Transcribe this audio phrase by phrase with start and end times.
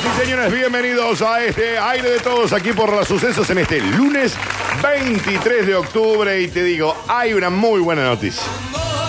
[0.00, 3.80] Señoras y señores, bienvenidos a este aire de todos aquí por los sucesos en este
[3.80, 4.34] lunes
[4.82, 6.40] 23 de octubre.
[6.40, 8.44] Y te digo, hay una muy buena noticia.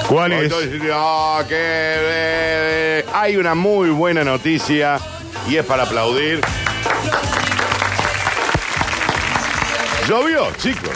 [0.10, 0.44] ¿Cuál es?
[0.44, 5.00] Entonces, ah, qué, hay una muy buena noticia
[5.48, 6.42] y es para aplaudir.
[10.10, 10.90] Llovió, chicos.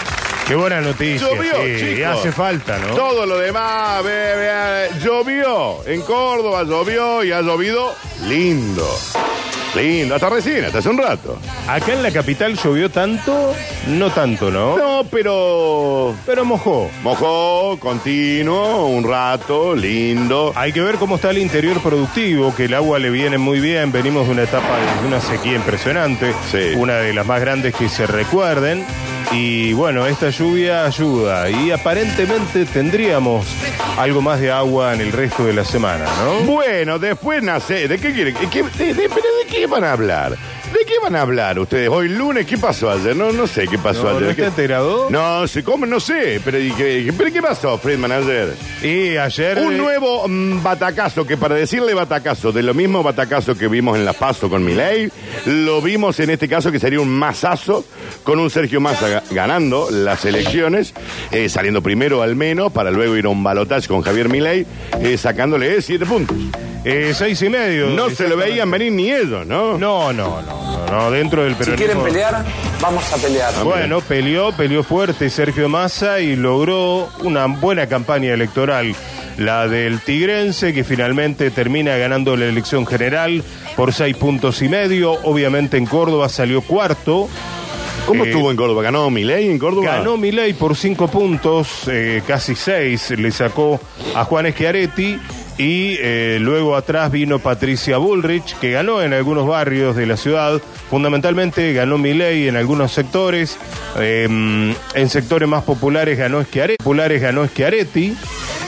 [0.45, 1.25] Qué buena noticia.
[1.25, 2.19] Llovió, sí, chicos.
[2.19, 2.95] hace falta, ¿no?
[2.95, 5.85] Todo lo demás, ve, llovió.
[5.85, 7.95] En Córdoba llovió y ha llovido
[8.27, 8.85] lindo.
[9.75, 11.37] Lindo, hasta recién, hasta hace un rato.
[11.67, 13.53] Acá en la capital llovió tanto,
[13.87, 14.77] no tanto, ¿no?
[14.77, 16.89] No, pero Pero mojó.
[17.03, 20.53] mojó, continuo, un rato, lindo.
[20.55, 23.91] Hay que ver cómo está el interior productivo, que el agua le viene muy bien.
[23.91, 26.73] Venimos de una etapa de una sequía impresionante, Sí.
[26.77, 28.85] una de las más grandes que se recuerden.
[29.31, 31.49] Y bueno, esta lluvia ayuda.
[31.49, 33.45] Y aparentemente tendríamos
[33.97, 36.39] algo más de agua en el resto de la semana, ¿no?
[36.51, 37.87] Bueno, después nace.
[37.87, 38.35] ¿De qué quieren?
[38.49, 40.37] ¿Qué- de, pero ¿de qué van a hablar?
[40.77, 41.87] ¿De qué van a hablar ustedes?
[41.89, 43.15] Hoy lunes, ¿qué pasó ayer?
[43.15, 44.21] No, no sé qué pasó ¿No, ayer.
[44.23, 45.09] ¿no está ¿Qué- enterado?
[45.09, 46.41] No, sé cómo, no sé.
[46.43, 48.53] Pero, ¿y qué, pero ¿qué pasó, Friedman, ayer?
[48.83, 49.57] Y ayer.
[49.59, 53.97] Un eh, nuevo mm, batacazo, que para decirle batacazo, de lo mismo batacazo que vimos
[53.97, 55.09] en La Paso con Milei,
[55.45, 57.85] lo vimos en este caso que sería un masazo
[58.23, 60.93] con un Sergio Massa ga- ganando las elecciones,
[61.31, 64.65] eh, saliendo primero al menos, para luego ir a un balotaje con Javier Milei,
[65.01, 66.35] eh, sacándole siete puntos.
[66.85, 67.87] Eh, seis y medio.
[67.87, 69.77] No se lo veían venir ni ellos, ¿no?
[69.77, 71.85] No, no, no, no, no, dentro del Si peronismo.
[71.85, 72.45] quieren pelear,
[72.81, 73.53] vamos a pelear.
[73.63, 78.95] Bueno, peleó, peleó fuerte Sergio Massa y logró una buena campaña electoral.
[79.37, 83.43] La del Tigrense, que finalmente termina ganando la elección general
[83.75, 85.11] por seis puntos y medio.
[85.23, 87.27] Obviamente en Córdoba salió cuarto.
[88.05, 88.83] ¿Cómo Eh, estuvo en Córdoba?
[88.83, 89.97] ¿Ganó Milei en Córdoba?
[89.97, 93.77] Ganó Milei por cinco puntos, eh, casi seis, le sacó
[94.13, 95.19] a Juan Schiaretti
[95.57, 100.61] y eh, luego atrás vino Patricia Bullrich, que ganó en algunos barrios de la ciudad,
[100.89, 103.57] fundamentalmente ganó Milei en algunos sectores,
[103.99, 104.27] eh,
[104.95, 108.15] en sectores más populares ganó Schiaretti, populares ganó Schiaretti.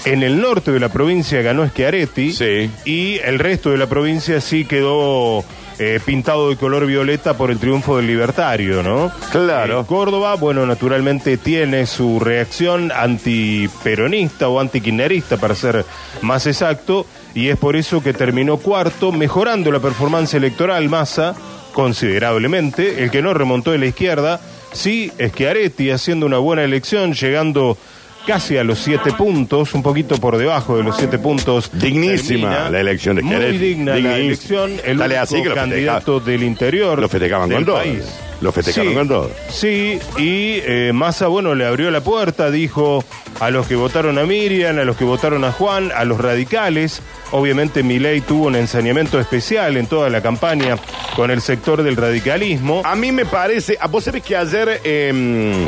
[0.05, 2.69] En el norte de la provincia ganó Schiaretti Sí.
[2.85, 5.43] y el resto de la provincia sí quedó
[5.79, 9.11] eh, pintado de color violeta por el triunfo del libertario, ¿no?
[9.31, 9.81] Claro.
[9.81, 15.85] Eh, Córdoba, bueno, naturalmente tiene su reacción antiperonista o antikirchnerista, para ser
[16.21, 17.05] más exacto,
[17.35, 21.35] y es por eso que terminó cuarto, mejorando la performance electoral Massa
[21.73, 23.03] considerablemente.
[23.03, 27.77] El que no remontó de la izquierda, sí, Schiaretti haciendo una buena elección, llegando
[28.27, 31.71] casi a los siete puntos, un poquito por debajo de los siete puntos.
[31.73, 32.69] Dignísima Termina.
[32.69, 33.49] la elección de Schiaretti.
[33.57, 36.99] Muy digna la elección, el Dale único así que lo candidato del interior.
[36.99, 37.77] Lo festejaban del con todo.
[37.77, 38.03] país.
[38.41, 39.31] Lo festejaron Sí, con todo.
[39.49, 43.03] Sí, y eh, Massa, bueno, le abrió la puerta, dijo
[43.39, 47.01] a los que votaron a Miriam, a los que votaron a Juan, a los radicales.
[47.31, 50.77] Obviamente Milei tuvo un ensañamiento especial en toda la campaña
[51.15, 52.83] con el sector del radicalismo.
[52.85, 55.65] A mí me parece, a vos sabés que ayer em,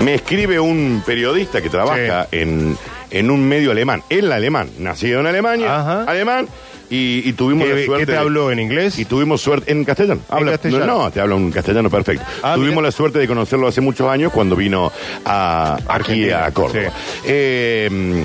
[0.00, 2.76] me escribe un periodista que trabaja en,
[3.10, 6.04] en un medio alemán, él alemán, nacido en Alemania, Ajá.
[6.04, 6.48] alemán,
[6.90, 8.02] y, y tuvimos la ¿Qué, suerte.
[8.02, 8.98] qué te de- habló en inglés?
[8.98, 10.20] Y tuvimos suerte en castellano.
[10.28, 10.86] Habla, castellano.
[10.86, 12.24] No, te habla un castellano perfecto.
[12.42, 14.92] Ah, tuvimos la suerte de conocerlo hace muchos años cuando vino
[15.24, 16.90] a, aquí Argentina, a Córdoba.
[16.90, 17.22] sí.
[17.26, 18.24] Eh,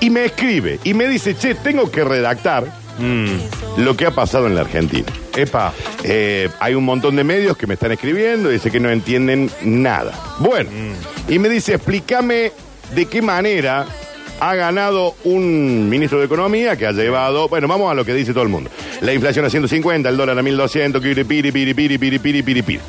[0.00, 2.64] y me escribe y me dice, che, tengo que redactar
[2.98, 5.06] Mm, lo que ha pasado en la Argentina.
[5.36, 5.72] epa,
[6.04, 9.50] Eh, hay un montón de medios que me están escribiendo y dice que no entienden
[9.62, 10.12] nada.
[10.38, 10.70] Bueno,
[11.28, 12.52] y me dice, explícame
[12.94, 13.86] de qué manera
[14.40, 18.32] ha ganado un ministro de Economía que ha llevado, bueno, vamos a lo que dice
[18.32, 18.70] todo el mundo.
[19.00, 22.62] La inflación a 150, el dólar a 1200, piri, piri, piri, piri, piri, piri, piri,
[22.62, 22.80] piri.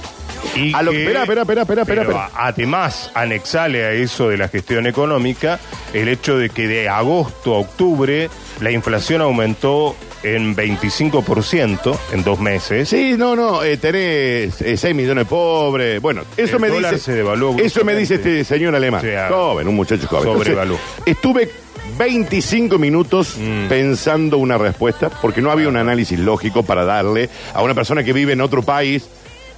[0.56, 2.29] Y A lo que- espera, espera, espera, espera, pero espera.
[2.35, 5.59] Además, anexale a eso de la gestión económica
[5.94, 8.29] el hecho de que de agosto a octubre
[8.61, 12.89] la inflación aumentó en 25% en dos meses.
[12.89, 16.01] Sí, no, no, eh, tenés 6 millones de pobres.
[16.01, 16.97] Bueno, eso El me dice.
[17.00, 19.00] se devaluó Eso me dice este señor alemán.
[19.01, 20.29] O sea, joven, un muchacho joven.
[20.47, 21.50] Entonces, estuve
[21.97, 23.67] 25 minutos Mm.
[23.67, 28.11] pensando una respuesta, porque no había un análisis lógico para darle a una persona que
[28.14, 29.08] vive en otro país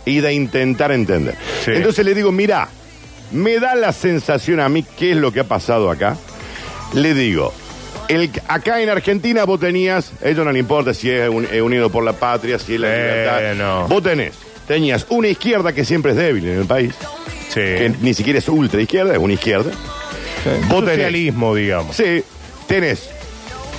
[0.07, 1.35] y de intentar entender.
[1.63, 1.71] Sí.
[1.75, 2.69] Entonces le digo, mira,
[3.31, 6.17] me da la sensación a mí qué es lo que ha pasado acá.
[6.93, 7.53] Le digo,
[8.07, 11.89] el, acá en Argentina vos tenías, ellos no le importa si es un- eh, unido
[11.89, 13.87] por la patria, si es la libertad.
[13.89, 14.33] Vos tenés,
[14.67, 16.93] tenías una izquierda que siempre es débil en el país,
[17.49, 17.55] Sí.
[17.59, 19.71] que ni siquiera es ultra izquierda, es una izquierda.
[20.69, 21.95] Vos tenés, Socialismo, digamos.
[21.97, 22.23] sí,
[22.67, 23.09] tenés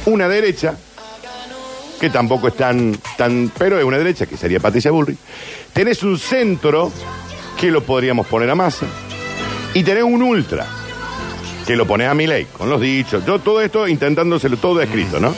[0.05, 0.75] una derecha
[2.01, 5.19] que tampoco es tan, tan, pero es una derecha que sería Patricia Bullrich.
[5.73, 6.93] Tenés un centro
[7.59, 8.87] que lo podríamos poner a masa
[9.75, 10.67] y tenés un ultra
[11.67, 13.25] que lo pones a mi ley con los dichos.
[13.27, 15.35] Yo todo esto intentándoselo todo escrito, ¿no?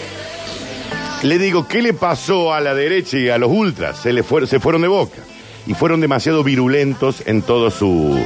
[1.23, 3.99] Le digo, ¿qué le pasó a la derecha y a los ultras?
[3.99, 5.19] Se, le fueron, se fueron de boca.
[5.67, 8.19] Y fueron demasiado virulentos en todo su,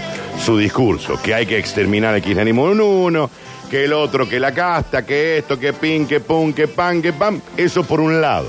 [0.44, 1.18] su discurso.
[1.20, 3.30] Que hay que exterminar al kirchnerismo en uno,
[3.70, 7.12] que el otro, que la casta, que esto, que pin, que pum, que pan, que
[7.12, 7.40] pam.
[7.56, 8.48] Eso por un lado.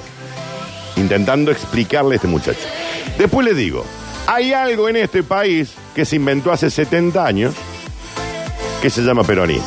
[0.98, 2.68] Intentando explicarle a este muchacho.
[3.18, 3.86] Después le digo,
[4.28, 7.54] hay algo en este país que se inventó hace 70 años
[8.82, 9.66] que se llama peronismo.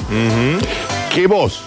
[1.14, 1.60] Que vos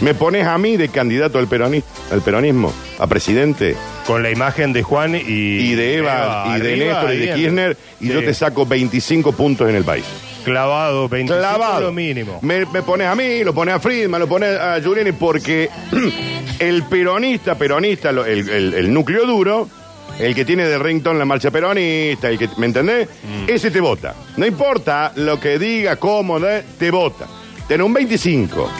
[0.00, 1.82] me pones a mí de candidato al, peroni-
[2.12, 3.76] al peronismo, a presidente,
[4.06, 7.22] Con la imagen de Juan y, y de Eva, y de arriba, Néstor y de
[7.24, 7.34] bien.
[7.36, 8.12] Kirchner, y Sí.
[8.12, 10.04] yo te saco 25 puntos en el país.
[10.44, 11.80] Clavado, 25 Clavado.
[11.80, 12.38] lo mínimo.
[12.42, 15.68] Me, me pones a mí, lo pones a Friedman, lo pones a Giuliani, porque
[16.60, 19.68] el peronista, peronista, lo- el, el- el núcleo duro,
[20.18, 23.08] el que tiene de rington la marcha peronista, el que, ¿me entendés?
[23.08, 23.48] Mm.
[23.50, 24.14] Ese te vota.
[24.36, 27.26] No importa lo que diga, cómo, de- te vota.
[27.68, 28.70] Tenés un 25,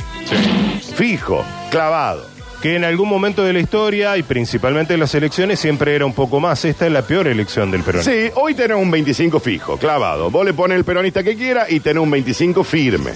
[0.94, 2.24] fijo, clavado.
[2.62, 6.14] Que en algún momento de la historia y principalmente en las elecciones siempre era un
[6.14, 6.64] poco más.
[6.64, 8.12] Esta es la peor elección del peronismo.
[8.12, 10.30] Sí, hoy tenés un 25 fijo, clavado.
[10.30, 13.10] Vos le pones el peronista que quiera y tenés un 25 firme.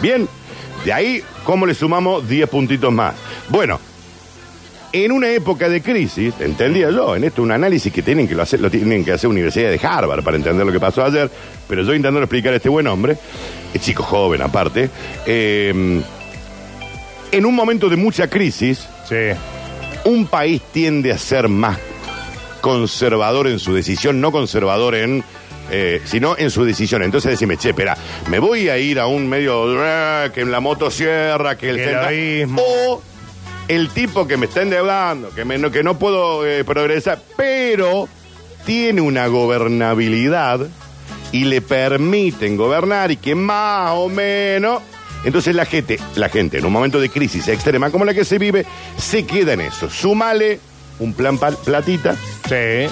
[0.00, 0.28] Bien,
[0.84, 3.14] de ahí, ¿cómo le sumamos 10 puntitos más?
[3.48, 3.80] Bueno,
[4.92, 8.42] en una época de crisis, entendía yo, en esto un análisis que tienen que lo,
[8.42, 11.30] hacer, lo tienen que hacer universidades de Harvard para entender lo que pasó ayer,
[11.68, 13.16] pero yo intentando explicar a este buen hombre,
[13.72, 14.90] es chico joven aparte,
[15.26, 16.02] eh,
[17.30, 19.16] en un momento de mucha crisis, Sí.
[20.04, 21.78] un país tiende a ser más
[22.60, 25.24] conservador en su decisión, no conservador en.
[25.70, 27.02] eh, sino en su decisión.
[27.02, 27.96] Entonces decime, che, espera,
[28.28, 31.84] me voy a ir a un medio eh, que en la motosierra, que el Que
[31.90, 32.62] el abismo.
[32.62, 33.02] O
[33.74, 38.08] el tipo que me está endeudando, que, me- no, que no puedo eh, progresar, pero
[38.64, 40.60] tiene una gobernabilidad
[41.32, 44.82] y le permiten gobernar y que más o menos.
[45.24, 48.38] Entonces la gente, la gente en un momento de crisis extrema como la que se
[48.38, 48.66] vive,
[48.98, 49.88] se queda en eso.
[49.88, 50.58] Súmale
[50.98, 52.14] un plan platita,
[52.48, 52.88] Sí.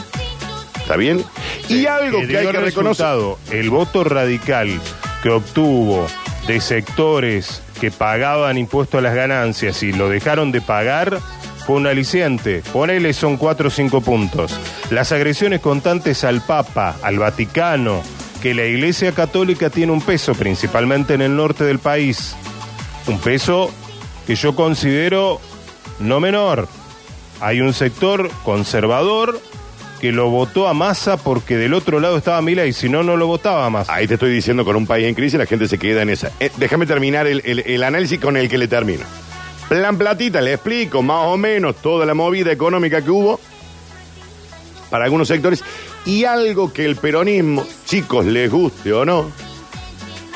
[0.80, 1.24] ¿está bien?
[1.68, 3.06] y algo que, hay que reconocer.
[3.50, 4.80] El voto radical
[5.22, 6.06] que obtuvo
[6.50, 11.20] de sectores que pagaban impuesto a las ganancias y lo dejaron de pagar
[11.64, 12.64] fue un aliciente.
[12.72, 14.58] Ponele son cuatro o cinco puntos.
[14.90, 18.02] Las agresiones constantes al Papa, al Vaticano,
[18.42, 22.34] que la Iglesia Católica tiene un peso, principalmente en el norte del país.
[23.06, 23.70] Un peso
[24.26, 25.40] que yo considero
[26.00, 26.66] no menor.
[27.40, 29.40] Hay un sector conservador
[30.00, 33.26] que lo votó a Massa porque del otro lado estaba Milei, si no, no lo
[33.26, 33.92] votaba a Massa.
[33.94, 36.30] Ahí te estoy diciendo, con un país en crisis la gente se queda en esa.
[36.40, 39.04] Eh, déjame terminar el, el- el análisis con el que le termino.
[39.68, 43.38] Plan platita, le explico más o menos toda la movida económica que hubo
[44.90, 45.62] para algunos sectores
[46.04, 49.30] y algo que el peronismo, chicos, les guste o no,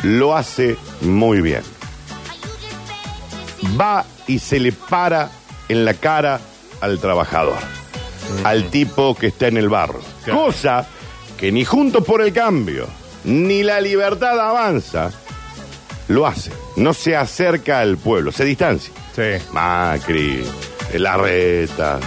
[0.04, 1.62] lo hace muy bien.
[3.80, 5.30] Va y se le para
[5.68, 6.40] en la cara
[6.80, 7.56] al trabajador,
[8.44, 10.00] al tipo que está en el barro.
[10.24, 10.44] Claro.
[10.46, 10.86] Cosa
[11.38, 12.86] que ni Juntos por el Cambio,
[13.24, 15.10] ni la libertad avanza,
[16.08, 16.50] lo hace.
[16.76, 18.92] No se acerca al pueblo, se distancia.
[19.14, 19.44] Sí.
[19.52, 20.42] Macri,
[20.94, 21.98] Larreta,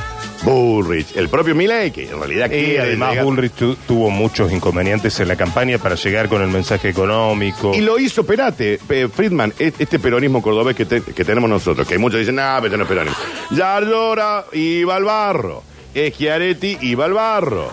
[0.44, 4.52] Bullrich, el propio Milei, que en realidad Y quiere además llegar- Bullrich tu- tuvo muchos
[4.52, 7.74] inconvenientes en la campaña para llegar con el mensaje económico.
[7.74, 11.88] Y lo hizo, espérate, pe- Friedman, e- este peronismo cordobés que, te- que tenemos nosotros,
[11.88, 13.18] que muchos dicen, nah, pero no es peronismo.
[13.52, 15.64] Yardora iba al barro,
[15.94, 17.70] Schiaretti iba al barro,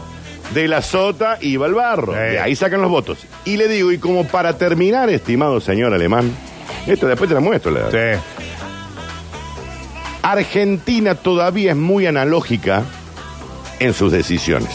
[0.53, 2.13] De la Sota iba al barro.
[2.13, 3.19] De ahí sacan los votos.
[3.45, 6.31] Y le digo, y como para terminar, estimado señor alemán,
[6.87, 7.71] esto después te la muestro.
[7.73, 8.21] la- Sí.
[10.23, 12.83] Argentina todavía es muy analógica
[13.79, 14.71] en sus decisiones.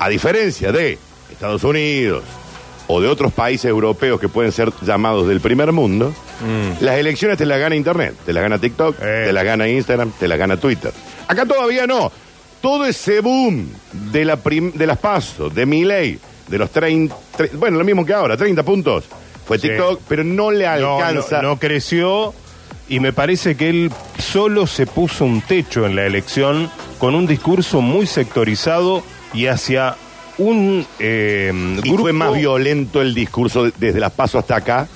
[0.00, 0.98] A diferencia de
[1.30, 2.24] Estados Unidos
[2.88, 6.12] o de otros países europeos que pueden ser llamados del primer mundo,
[6.80, 9.24] las elecciones te las gana Internet, te las gana TikTok, Eh.
[9.26, 10.92] te las gana Instagram, te las gana Twitter.
[11.30, 12.10] Acá todavía no.
[12.60, 13.68] Todo ese boom
[14.12, 16.18] de, la prim- de las pasos, de mi ley,
[16.48, 19.04] de los 30, tre- bueno, lo mismo que ahora, 30 puntos,
[19.46, 19.68] fue Sí.
[19.68, 21.40] TikTok, pero no le No, alcanza.
[21.40, 22.34] no, no creció
[22.88, 27.26] y me parece que él solo se puso un techo en la elección con un
[27.26, 29.96] discurso muy sectorizado y hacia
[30.38, 34.88] un eh, Y grupo fue más violento el discurso de- desde las pasos hasta acá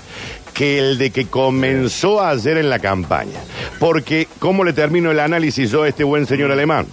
[0.54, 3.40] que el de que comenzó ayer en la campaña.
[3.78, 6.86] Porque, ¿cómo le termino el análisis yo a este buen señor alemán?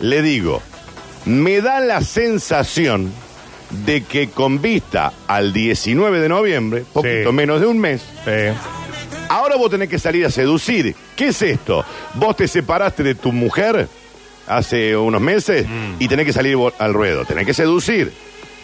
[0.00, 0.62] Le digo,
[1.26, 3.12] me da la sensación
[3.84, 7.36] de que con vista al 19 de noviembre, poquito Sí.
[7.36, 8.02] menos de un mes,
[9.28, 10.94] ahora vos tenés que salir a seducir.
[11.16, 11.84] ¿Qué es esto?
[12.14, 13.88] Vos te separaste de tu mujer
[14.46, 15.66] hace unos meses
[15.98, 18.12] y tenés que salir al ruedo, tenés que seducir.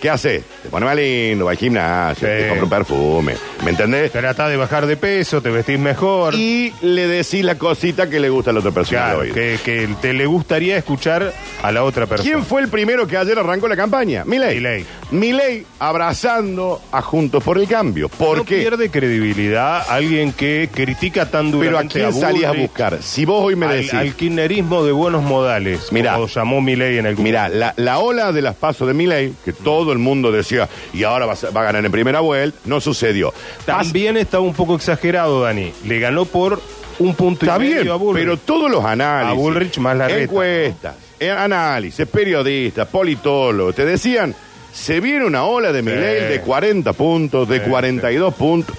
[0.01, 0.43] ¿Qué hace?
[0.63, 2.35] Te pone más lindo, va al gimnasio, Sí.
[2.43, 4.13] te compra un perfume, ¿me entendés?
[4.13, 6.35] Tratás de bajar de peso, te vestís mejor.
[6.35, 9.01] Y le decís la cosita que le gusta a la otra persona.
[9.01, 9.35] Claro, al oído.
[9.35, 12.31] que, que te le gustaría escuchar a la otra persona.
[12.31, 14.25] ¿Quién fue el primero que ayer arrancó la campaña?
[14.25, 14.57] Milei.
[14.57, 14.85] Milei.
[15.11, 18.09] Milei abrazando a Juntos por el Cambio.
[18.09, 18.59] ¿Por no qué?
[18.59, 23.03] pierde credibilidad alguien que critica tan Pero ¿a duramente quién salías a Bullrich, buscar?
[23.03, 23.95] Si vos hoy me al, decís...
[23.95, 26.15] al kirchnerismo de buenos modales, Mirá.
[26.15, 29.53] como llamó Milei en el Mira, la, la ola de las pasos de Milei, que
[29.53, 32.81] todo el mundo decía, y ahora va, a- va a ganar en primera vuelta, no
[32.81, 33.33] sucedió.
[33.65, 35.73] También estaba un poco exagerado, Dani.
[35.85, 36.61] Le ganó por
[36.99, 38.25] un punto Está y medio bien, a Bullrich.
[38.25, 39.31] pero todos los análisis.
[39.31, 44.35] A Bullrich más la reta, Encuestas, eh, análisis, periodistas, politólogos, te decían,
[44.73, 48.77] se viene una ola de Milei de 40 puntos, de Sí, 42 puntos.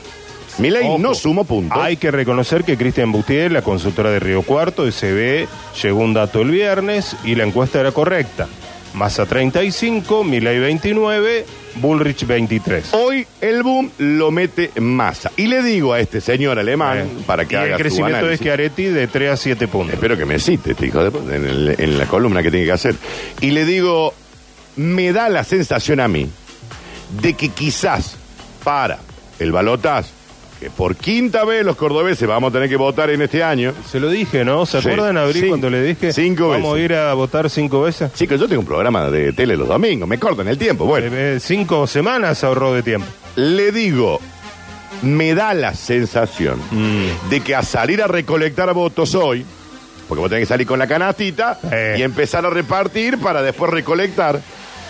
[0.58, 1.78] Milei no sumó puntos.
[1.82, 5.48] Hay que reconocer que Cristian Boutier, la consultora de Río Cuarto, SB,
[5.82, 8.48] llegó un dato el viernes y la encuesta era correcta.
[8.94, 12.94] Massa 35, Milei 29, Bullrich 23.
[12.94, 15.32] Hoy el boom lo mete masa.
[15.38, 18.20] Y le digo a este señor alemán, para que y haga el su crecimiento de
[18.22, 18.40] análisis.
[18.40, 19.94] Schiaretti de 3 a 7 puntos.
[19.94, 22.66] Espero que me cite este hijo de puta, en, el- en la columna que tiene
[22.66, 22.96] que hacer.
[23.42, 24.14] Y le digo,
[24.76, 26.28] me da la sensación a mí
[27.22, 28.16] de que quizás
[28.64, 28.98] para
[29.40, 30.10] el balotaje,
[30.60, 33.74] que por quinta vez los cordobeses vamos a tener que votar en este año.
[33.90, 34.66] Se lo dije, ¿no?
[34.66, 34.90] ¿Se Sí.
[34.90, 38.12] acuerdan, Abril, cuando le dije cinco vamos a ir a votar cinco veces?
[38.14, 40.86] Chicos, yo tengo un programa de tele los domingos, me cortan el tiempo.
[40.86, 43.08] Bueno, Eh, eh, cinco semanas ahorró de tiempo.
[43.38, 44.20] le digo,
[45.02, 47.30] me da la sensación Mm.
[47.30, 49.46] de que a salir a recolectar votos hoy,
[50.10, 51.96] porque vos tenés que salir con la canastita Eh.
[52.00, 54.42] y empezar a repartir para después recolectar,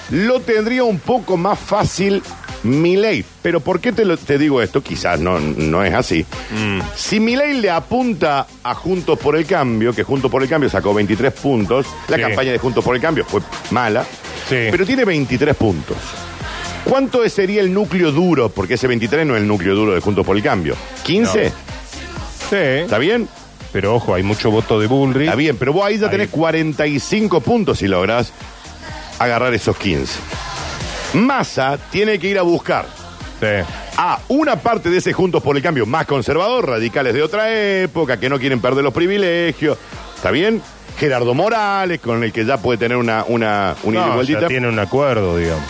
[0.09, 2.23] lo tendría un poco más fácil
[2.63, 3.23] mi ley.
[3.41, 4.81] Pero ¿por qué te, lo- te digo esto?
[4.81, 6.25] Quizás no, no es así.
[6.51, 6.79] Mm.
[6.95, 10.69] Si mi ley le apunta a Juntos por el Cambio, que Juntos por el Cambio
[10.69, 12.21] sacó 23 puntos, la Sí.
[12.21, 14.03] campaña de Juntos por el Cambio fue mala,
[14.49, 14.67] Sí.
[14.71, 15.97] pero tiene 23 puntos.
[16.85, 18.49] ¿Cuánto sería el núcleo duro?
[18.49, 20.75] Porque ese 23 no es el núcleo duro de Juntos por el Cambio.
[21.05, 21.51] ¿15?
[22.49, 23.27] Sí, ¿Está bien?
[23.71, 25.25] pero ojo, hay mucho voto de Bullrich.
[25.27, 26.11] Está bien, pero vos ahí ya Ahí.
[26.11, 28.33] tenés 45 puntos si lográs
[29.19, 30.17] agarrar esos 15.
[31.13, 32.85] Massa tiene que ir a buscar
[33.39, 33.45] Sí.
[33.97, 38.19] a una parte de ese Juntos por el Cambio más conservador, radicales de otra época,
[38.19, 39.77] que no quieren perder los privilegios.
[40.15, 40.61] ¿Está bien?
[40.97, 44.77] Gerardo Morales, con el que ya puede tener una, una, una No, ya tiene un
[44.77, 45.63] acuerdo, digamos.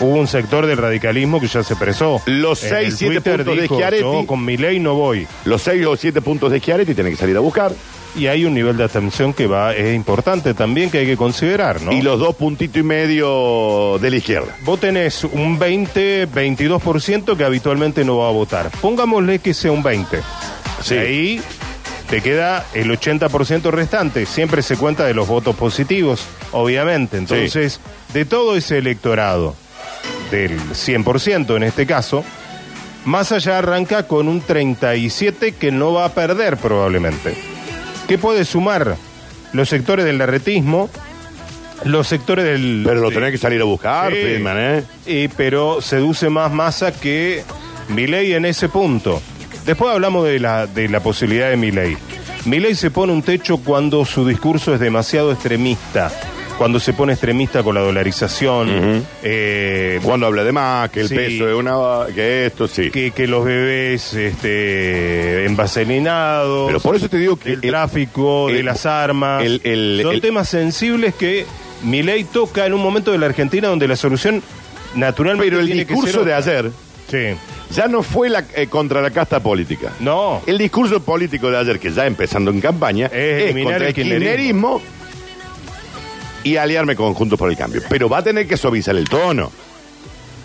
[0.00, 2.20] Hubo un sector del radicalismo que ya se presó.
[2.26, 4.02] Los En seis, el siete Twitter puntos de Schiaretti.
[4.02, 5.26] Yo con mi ley no voy.
[5.46, 7.72] Los 6 o 7 puntos de Schiaretti tienen que salir a buscar.
[8.16, 11.82] Y hay un nivel de atención que va es importante también que hay que considerar,
[11.82, 11.92] ¿no?
[11.92, 14.56] Y los dos puntitos y medio de la izquierda.
[14.62, 18.70] Vos tenés un 20, 22% que habitualmente no va a votar.
[18.80, 20.20] Pongámosle que sea un 20.
[20.82, 20.94] Sí.
[20.94, 21.42] Ahí
[22.08, 24.26] te queda el 80% restante.
[24.26, 27.16] Siempre se cuenta de los votos positivos, obviamente.
[27.16, 27.80] Entonces,
[28.12, 29.56] de todo ese electorado,
[30.30, 32.24] del 100% en este caso,
[33.04, 37.53] más allá arranca con un 37 que no va a perder probablemente.
[38.08, 38.96] ¿Qué puede sumar?
[39.52, 40.90] Los sectores del larretismo,
[41.84, 42.82] los sectores del...
[42.84, 44.20] Pero lo tenés que salir a buscar, Sí.
[44.20, 44.82] Friedman, ¿eh?
[45.06, 47.44] y, pero seduce más masa que
[47.88, 49.22] Milei en ese punto.
[49.64, 51.96] Después hablamos de la, de la posibilidad de Milei.
[52.44, 56.10] Milei se pone un techo cuando su discurso es demasiado extremista,
[56.58, 58.68] cuando se pone extremista con la dolarización,
[59.22, 61.14] eh, Cuando habla de más, que el Sí.
[61.14, 62.06] peso es una...
[62.14, 62.90] que esto, sí.
[62.90, 68.62] que, que los bebés este, envaselinados, Pero por eso te digo que el, tráfico de
[68.62, 71.46] las armas, el- son temas sensibles que
[71.82, 74.42] Milei toca en un momento de la Argentina donde la solución
[74.94, 76.70] naturalmente Pero el tiene que discurso ser de ayer
[77.10, 77.36] Sí.
[77.74, 79.92] ya no fue la, eh, contra la casta política.
[80.00, 80.40] No.
[80.46, 83.94] El discurso político de ayer, que ya empezando en campaña, Es es, contra el el
[83.94, 84.80] kirchnerismo
[86.42, 87.82] y aliarme con Juntos por el Cambio.
[87.88, 89.50] Pero va a tener que suavizar el tono.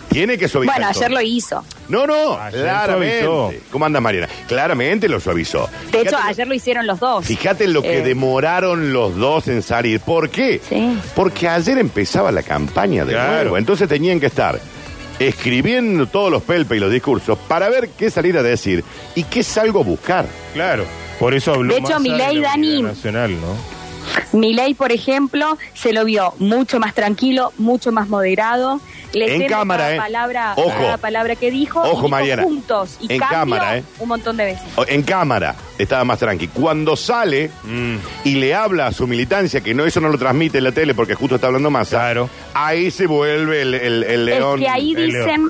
[0.10, 1.64] Tiene que suavizar Bueno, ayer lo hizo.
[1.88, 3.24] No, no, Ayer claramente.
[3.24, 3.64] suavizó.
[3.72, 4.28] ¿Cómo anda Mariana?
[4.48, 5.70] Claramente lo suavizó.
[5.92, 7.26] De hecho, Fíjate- ayer lo hicieron los dos.
[7.26, 10.00] Fíjate lo que Eh, demoraron los dos en salir.
[10.00, 10.60] ¿Por qué?
[10.68, 10.98] Sí.
[11.16, 13.34] Porque ayer empezaba la campaña de Claro.
[13.44, 13.58] nuevo.
[13.58, 14.60] Entonces tenían que estar
[15.20, 18.84] escribiendo todos los pelpes y los discursos para ver qué salir a decir
[19.16, 20.26] y qué salgo a buscar.
[20.54, 20.86] Claro.
[21.20, 23.79] Por eso habló De hecho, Massa Milei, la Dani- unidad nacional, ¿no?
[24.34, 28.80] Milei, por ejemplo, se lo vio mucho más tranquilo, mucho más moderado.
[29.12, 29.98] Leyendo cámara, cada ¿eh?
[29.98, 30.70] palabra, Ojo.
[30.70, 31.80] cada palabra que dijo.
[31.84, 32.44] y Ojo, dijo Mariana.
[32.44, 33.84] Juntos y En cámara, ¿eh?
[33.98, 34.64] un montón de veces.
[34.88, 36.48] En cámara estaba más tranqui.
[36.50, 37.96] Cuando sale Mm.
[38.26, 40.94] y le habla a su militancia, que no eso no lo transmite en la tele
[40.94, 42.30] porque justo está hablando más, Claro.
[42.54, 44.60] ahí se vuelve el, el- el león.
[44.60, 45.50] es que ahí dicen,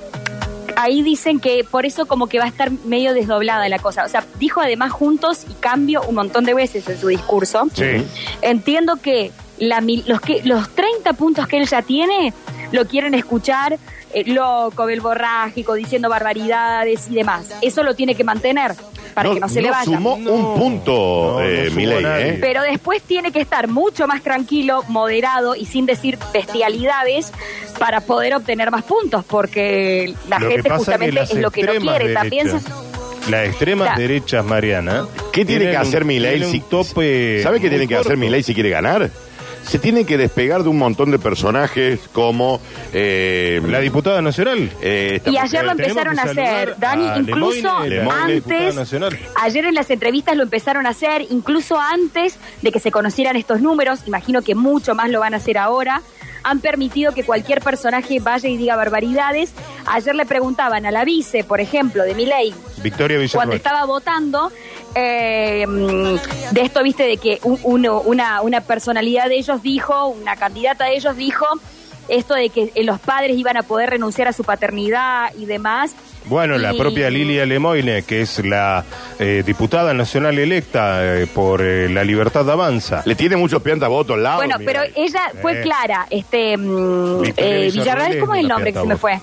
[0.79, 4.05] ahí dicen que por eso como que va a estar medio desdoblada la cosa.
[4.05, 7.67] O sea, dijo además juntos y cambio un montón de veces en su discurso.
[7.73, 8.05] Sí.
[8.41, 12.33] Entiendo que, la, los que los 30 puntos que él ya tiene
[12.71, 13.77] lo quieren escuchar
[14.13, 17.53] eh, loco, belborrágico, diciendo barbaridades y demás.
[17.61, 18.73] Eso lo tiene que mantener
[19.13, 19.83] para que no se le vaya.
[19.83, 22.05] sumó No, un punto, no, no eh, Milei.
[22.05, 22.37] ¿eh?
[22.41, 27.31] Pero después tiene que estar mucho más tranquilo, moderado y sin decir bestialidades
[27.77, 32.13] para poder obtener más puntos, porque la Lo gente justamente es lo que no quiere.
[32.13, 35.05] También se- Las extremas derechas, Mariana.
[35.31, 36.43] ¿Qué tiene que hacer Milei?
[36.43, 38.17] si- tope ¿Sabe qué tiene que hacer.
[38.17, 39.09] Milei si quiere ganar?
[39.69, 42.59] Se tiene que despegar de un montón de personajes como...
[42.91, 44.71] eh, La diputada nacional.
[44.81, 46.35] eh, esta Y ayer lo empezaron que a hacer,
[46.69, 49.19] saludar Dani, a incluso Lemoine, Lemoine, diputada antes, nacional.
[49.39, 53.61] ayer en las entrevistas lo empezaron a hacer, incluso antes de que se conocieran estos
[53.61, 56.01] números, imagino que mucho más lo van a hacer ahora,
[56.41, 59.53] han permitido que cualquier personaje vaya y diga barbaridades.
[59.85, 63.57] Ayer le preguntaban a la vice, por ejemplo, de Milei, Victoria cuando Villarroel.
[63.57, 64.51] estaba votando,
[64.95, 70.07] eh, mm, de esto, viste, de que un- uno- una, una personalidad de ellos dijo,
[70.07, 71.45] una candidata de ellos dijo,
[72.07, 75.91] esto de que eh, los padres iban a poder renunciar a su paternidad y demás.
[76.25, 78.83] Bueno, la propia Lilia Lemoine, que es la
[79.19, 83.01] eh, diputada nacional electa eh, por eh, la libertad de avanza.
[83.05, 84.37] Le tiene muchos piantavotos al lado.
[84.37, 85.61] Bueno, pero ella fue Eh.
[85.61, 89.19] clara, este mm, eh, Villarreal ¿cómo es el nombre que se me fue?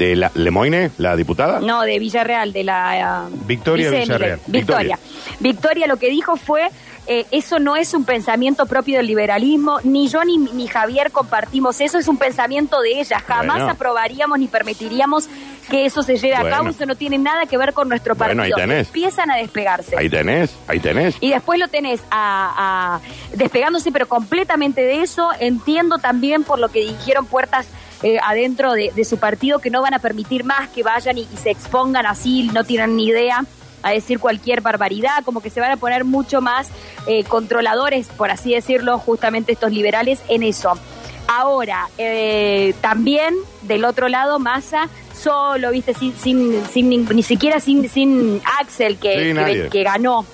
[0.00, 1.60] ¿De la Lemoine, la diputada?
[1.60, 3.26] No, de Villarreal, de la...
[3.30, 4.40] uh, Victoria vice de Villarreal.
[4.46, 4.98] Victoria.
[5.40, 6.70] Victoria lo que dijo fue,
[7.06, 11.82] eh, eso no es un pensamiento propio del liberalismo, ni yo ni, ni Javier compartimos
[11.82, 13.18] eso, es un pensamiento de ella.
[13.26, 13.72] Jamás Bueno.
[13.72, 15.28] aprobaríamos ni permitiríamos
[15.68, 16.56] que eso se lleve a Bueno.
[16.56, 18.68] cabo, eso no tiene nada que ver con nuestro Bueno, ahí partido.
[18.68, 18.86] tenés.
[18.86, 19.98] Empiezan a despegarse.
[19.98, 21.14] Ahí tenés, ahí tenés.
[21.20, 25.28] Y después lo tenés a, a- despegándose, pero completamente de eso.
[25.38, 27.66] Entiendo también por lo que dijeron puertas
[28.02, 31.22] eh, adentro de, de su partido que no van a permitir más que vayan y,
[31.32, 33.44] y se expongan así, no tienen ni idea
[33.82, 36.68] a decir cualquier barbaridad, como que se van a poner mucho más
[37.06, 40.72] eh, controladores, por así decirlo, justamente estos liberales en eso.
[41.28, 47.60] Ahora, eh, también del otro lado, Massa solo, viste, sin, sin, sin ni, ni siquiera
[47.60, 50.24] sin, sin Axel que, Sí, que- ganó.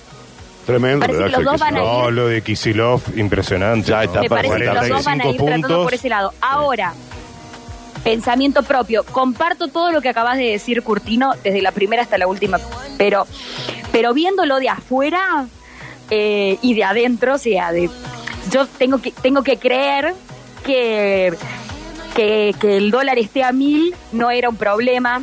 [0.65, 1.05] Tremendo.
[1.05, 2.01] Parece que los dos van a no.
[2.03, 3.89] No, lo de Kisilov, impresionante.
[3.89, 4.01] Ya ¿no?
[4.03, 6.33] está Me parece que los dos van a ir 45 tratando por ese lado.
[6.41, 6.93] Ahora,
[8.07, 9.03] pensamiento propio.
[9.03, 12.57] Comparto todo lo que acabas de decir, Curtino, desde la primera hasta la última.
[12.97, 13.27] Pero,
[13.91, 15.45] pero viéndolo de afuera
[16.09, 17.89] eh, y de adentro, o sea, de,
[18.49, 20.13] yo tengo que, tengo que creer
[20.65, 21.33] que,
[22.15, 25.21] que, que el dólar esté a mil no era un problema,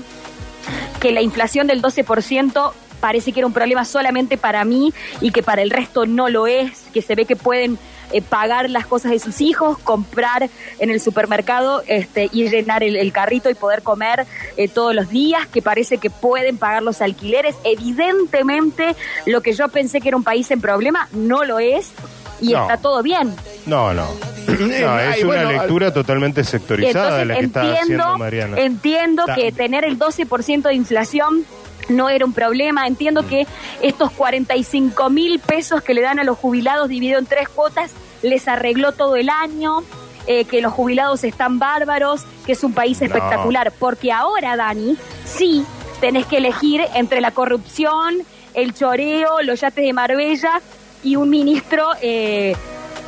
[1.01, 4.93] que la inflación del 12% parece que era un problema solamente para mí
[5.23, 7.79] y que para el resto no lo es, que se ve que pueden
[8.15, 10.49] eh, pagar las cosas de sus hijos, comprar
[10.79, 14.25] en el supermercado este, y llenar el, el carrito y poder comer
[14.57, 17.57] eh, todos los días, que parece que pueden pagar los alquileres.
[17.65, 18.95] Evidentemente,
[19.27, 21.93] lo que yo pensé que era un país en problema no lo es
[22.41, 22.63] y No.
[22.63, 23.35] está todo bien.
[23.67, 24.07] No, no.
[24.55, 28.61] No, Ay, es una bueno, lectura totalmente sectorizada Entonces la que está entiendo, haciendo Mariana.
[28.61, 31.45] entiendo Está- que tener el 12% de inflación
[31.89, 32.87] no era un problema.
[32.87, 33.27] Entiendo Mm.
[33.27, 33.47] que
[33.83, 37.91] estos 45 mil pesos que le dan a los jubilados dividido en tres cuotas
[38.25, 39.83] les arregló todo el año.
[40.27, 43.07] eh, que los jubilados están bárbaros, que es un país No.
[43.09, 43.73] espectacular.
[43.79, 45.67] Porque ahora, Dani, sí
[46.01, 48.23] tenés que elegir entre la corrupción,
[48.55, 50.63] el choreo, los yates de Marbella
[51.03, 52.57] y un ministro eh,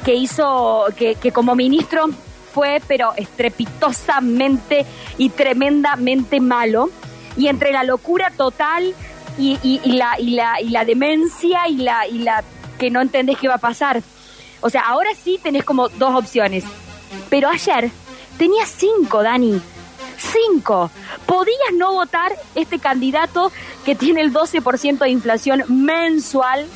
[0.04, 2.04] que hizo, que, que como ministro
[2.52, 4.84] fue, pero estrepitosamente
[5.18, 6.90] y tremendamente malo.
[7.36, 8.94] Y entre la locura total
[9.38, 12.42] y, y- y la, y, la, y la demencia y la, y la
[12.78, 14.02] que no entendés qué va a pasar.
[14.60, 16.64] O sea, ahora sí tenés como dos opciones.
[17.28, 17.90] Pero ayer
[18.38, 19.60] tenía cinco, Dani.
[20.18, 20.90] Cinco.
[21.26, 23.52] Podías no votar este candidato
[23.84, 26.66] que tiene el 12% de inflación mensual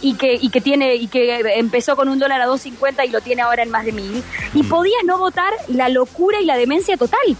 [0.00, 3.20] y que, y que tiene y que empezó con un dólar a 2.50 y lo
[3.20, 4.22] tiene ahora en más de mil.
[4.54, 7.36] Y podías no votar la locura y la demencia total.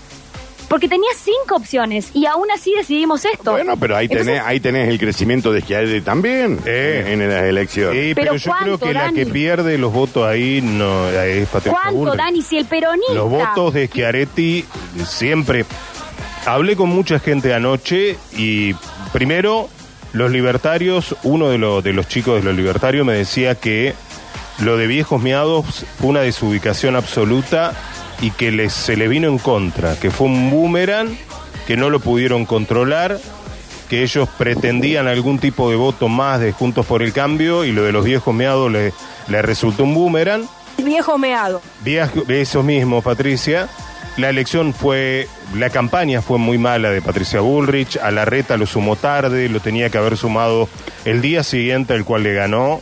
[0.68, 3.52] Porque tenía cinco opciones y aún así decidimos esto.
[3.52, 7.04] Bueno, pero ahí tenés, Entonces, ahí tenés el crecimiento de Schiaretti también Eh.
[7.06, 8.02] en, en las elecciones.
[8.08, 9.14] Sí, pero, Pero yo creo ¿cuánto, que la Dani?
[9.16, 12.16] que pierde los votos ahí no es Patricia ¿Cuánto, Bullrich.
[12.16, 12.42] Dani?
[12.42, 13.14] Si el peronista...
[13.14, 14.64] Los votos de Schiaretti
[15.06, 15.64] siempre.
[16.46, 18.74] Hablé con mucha gente anoche y
[19.12, 19.68] primero
[20.12, 23.94] los libertarios, uno de, los de los chicos de los libertarios me decía que
[24.60, 25.64] lo de viejos miados
[25.98, 27.72] fue una desubicación absoluta
[28.20, 31.16] y que les, se le vino en contra, que fue un boomerang,
[31.66, 33.18] que no lo pudieron controlar,
[33.88, 37.84] que ellos pretendían algún tipo de voto más de Juntos por el Cambio y lo
[37.84, 38.92] de los viejos miados le,
[39.28, 40.44] le resultó un boomerang.
[40.78, 41.62] Viejo meado.
[41.82, 43.68] Viaje, eso mismo, Patricia.
[44.16, 47.98] La elección fue, la campaña fue muy mala de Patricia Bullrich.
[47.98, 50.68] A la reta lo sumó tarde, lo tenía que haber sumado
[51.04, 52.80] el día siguiente al cual le ganó.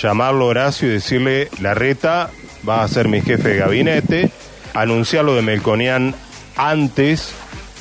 [0.00, 2.30] Llamarlo Horacio y decirle, la reta
[2.68, 4.30] va a ser mi jefe de gabinete.
[4.80, 6.14] Anunciar lo de Melconian
[6.56, 7.32] antes.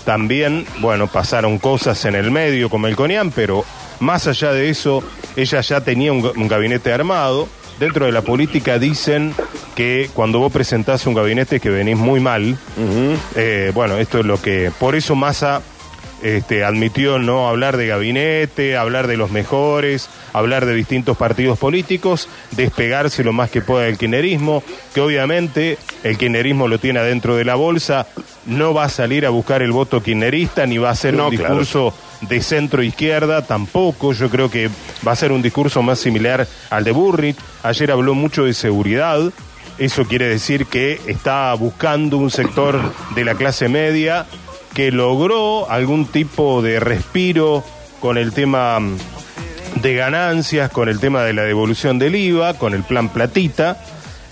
[0.06, 3.66] También, bueno, pasaron cosas en el medio con Melconian, pero
[4.00, 5.04] más allá de eso,
[5.36, 7.48] ella ya tenía un, ga- un gabinete armado.
[7.80, 9.34] Dentro de la política dicen
[9.76, 12.58] que cuando vos presentás un gabinete que venís muy mal,
[13.36, 14.72] eh, bueno, esto es lo que...
[14.80, 15.62] Por eso Massa
[16.26, 22.28] este, admitió no hablar de gabinete, hablar de los mejores, hablar de distintos partidos políticos,
[22.50, 24.64] despegarse lo más que pueda del kirchnerismo,
[24.96, 28.08] que obviamente el kirchnerismo lo tiene adentro de la bolsa,
[28.48, 31.36] no va a salir a buscar el voto kirchnerista, ni va a ser No, un
[31.36, 31.60] claro.
[31.60, 34.72] discurso de centro izquierda, tampoco, yo creo que
[35.08, 39.32] va a ser un discurso más similar al de Burrich, ayer habló mucho de seguridad,
[39.78, 42.80] eso quiere decir que está buscando un sector
[43.14, 44.26] de la clase media
[44.76, 47.64] que logró algún tipo de respiro
[48.00, 48.98] con el tema mm,
[49.82, 53.82] de ganancias, con el tema de la devolución del IVA, con el plan platita,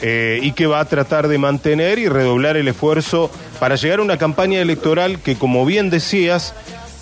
[0.01, 4.03] eh, y que va a tratar de mantener y redoblar el esfuerzo para llegar a
[4.03, 6.53] una campaña electoral que, como bien decías,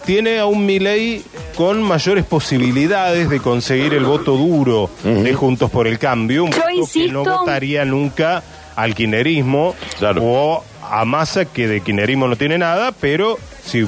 [0.06, 1.24] tiene a un Milei
[1.56, 6.58] con mayores posibilidades de conseguir el voto duro de Juntos por el Cambio, un Yo
[6.58, 8.44] voto que no insisto- votaría nunca
[8.76, 10.22] al kirchnerismo Claro.
[10.24, 13.86] o a Massa que de kirchnerismo no tiene nada, pero si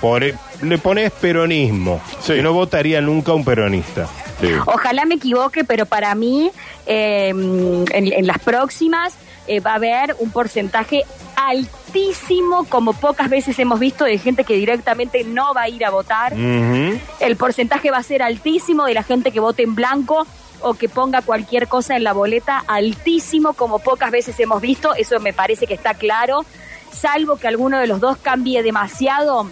[0.00, 0.22] por-
[0.62, 2.34] le pones peronismo, Sí.
[2.34, 4.06] que no votaría nunca un peronista.
[4.40, 4.48] Sí.
[4.66, 6.50] Ojalá me equivoque, pero para mí,
[6.86, 9.14] eh, en, en las próximas,
[9.46, 11.04] eh, va a haber un porcentaje
[11.36, 15.90] altísimo, como pocas veces hemos visto, de gente que directamente no va a ir a
[15.90, 16.32] votar.
[16.34, 20.26] El porcentaje va a ser altísimo de la gente que vote en blanco
[20.60, 24.94] o que ponga cualquier cosa en la boleta, altísimo, como pocas veces hemos visto.
[24.94, 26.44] Eso me parece que está claro.
[26.92, 29.48] Salvo que alguno de los dos cambie demasiado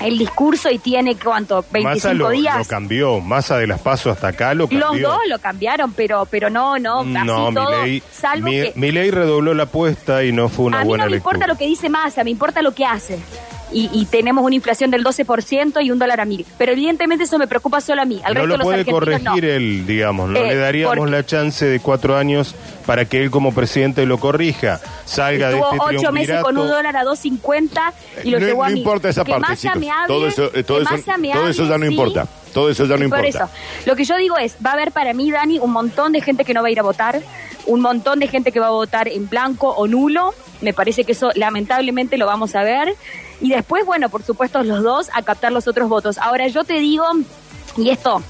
[0.00, 1.56] el discurso y tiene, ¿cuánto?
[1.72, 2.56] Massa 25 lo, días.
[2.58, 4.86] lo cambió, Massa de las pasos hasta acá lo cambió.
[4.88, 8.72] Los dos lo cambiaron, pero pero no, no, así no, todo, Milei, salvo Mi- que
[8.76, 11.34] Milei redobló la apuesta y no fue una a mí buena no me lectura.
[11.36, 13.18] importa lo que dice Massa, me importa lo que hace.
[13.70, 16.46] Y, y tenemos una inflación del 12% y un dólar a mil.
[16.56, 18.20] Pero evidentemente eso me preocupa solo a mí.
[18.24, 19.50] Al no resto lo de los puede argentinos corregir no.
[19.50, 22.54] él, digamos, no Eh, le daríamos porque- la chance de cuatro años
[22.86, 26.66] para que él como presidente lo corrija, salga Estuvo de este ocho meses con un
[26.68, 27.92] dólar a 2.50
[28.24, 28.80] y lo no, llevó a no mí.
[28.80, 29.76] importa esa que parte, chicos.
[29.78, 31.84] me hable, todo eso, eh, todo que eso, Massa me todo eso hable, ya no
[31.86, 31.90] sí.
[31.92, 32.26] importa.
[32.54, 33.28] Todo eso ya no Por importa.
[33.44, 33.50] eso,
[33.84, 36.46] lo que yo digo es, va a haber para mí, Dani, un montón de gente
[36.46, 37.20] que no va a ir a votar,
[37.66, 41.12] un montón de gente que va a votar en blanco o nulo, me parece que
[41.12, 42.94] eso lamentablemente lo vamos a ver,
[43.40, 46.18] y después, bueno, por supuesto los dos a captar los otros votos.
[46.18, 47.04] Ahora yo te digo,
[47.76, 48.22] y esto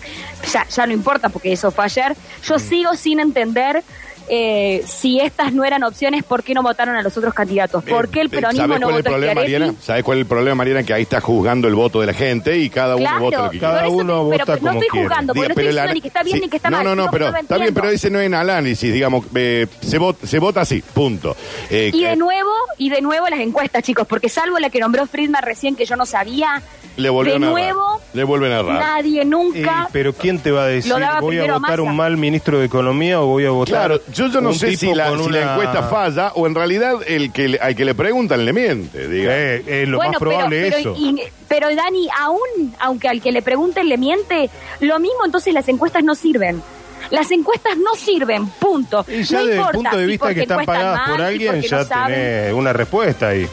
[0.52, 2.60] ya, ya no importa porque eso fue ayer, yo Mm.
[2.60, 3.82] sigo sin entender...
[4.30, 7.82] eh, si estas no eran opciones, ¿por qué no votaron a los otros candidatos?
[7.84, 9.52] ¿Por qué el Eh, peronismo ¿Sabes no cuál es el votó a problema, Schiaretti?
[9.58, 9.78] Mariana?
[9.82, 10.82] ¿Sabes cuál es el problema, Mariana?
[10.82, 13.50] Que ahí está juzgando el voto de la gente y cada uno Claro, vota lo
[13.50, 15.06] que Cada por eso uno te- pero vota no como estoy quiere.
[15.08, 16.40] jugando, porque Diga, no estoy pero diciendo ni que está bien sí.
[16.42, 16.84] ni que está no, mal.
[16.86, 17.80] No, no, que pero lo está bien, entiendo.
[17.80, 21.36] pero ese no es el análisis, digamos, eh, se, vota, se vota así, punto.
[21.70, 24.78] Eh, Y eh, de nuevo, y de nuevo las encuestas, chicos, porque salvo la que
[24.80, 26.62] nombró Friedman recién que yo no sabía,
[26.98, 28.00] le volvieron de a nuevo.
[28.12, 28.80] Le vuelven a errar.
[28.80, 29.88] nadie nunca.
[29.92, 31.82] pero ¿quién te va a decir, Lo daba voy a votar Massa.
[31.82, 34.76] un mal ministro de Economía o voy a votar Claro, yo, yo no un sé
[34.76, 37.94] si, la, si la encuesta falla o en realidad el que le- al que le
[37.94, 39.08] preguntan le miente.
[39.08, 39.30] Diga.
[39.36, 41.00] Eh, eh, lo bueno, más probable pero, es pero, eso.
[41.02, 44.48] y- pero Dani, aún, aunque al que le pregunten le miente,
[44.80, 46.62] lo mismo entonces las encuestas no sirven.
[47.10, 49.04] Las encuestas no sirven, punto.
[49.08, 51.62] Y ya no desde el importa punto de vista que están pagadas mal, por alguien,
[51.62, 52.14] ya no saben.
[52.14, 53.46] tenés una respuesta ahí.